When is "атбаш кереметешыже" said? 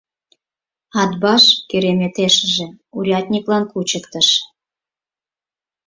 1.01-2.67